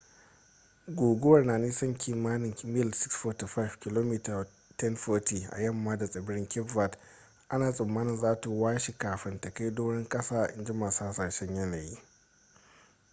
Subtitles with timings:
[0.97, 4.45] guguwar na nisan kimanin mil 645 kilomita
[4.77, 6.97] 1040 a yamma da tsibirin cape verde
[7.49, 11.97] ana tsammanin za ta washe kafin ta kai doron kasa inji masu hasashen yanayi